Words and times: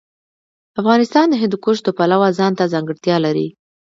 افغانستان 0.81 1.25
د 1.29 1.33
هندوکش 1.41 1.77
د 1.83 1.89
پلوه 1.97 2.27
ځانته 2.39 2.71
ځانګړتیا 2.73 3.15
لري. 3.25 3.47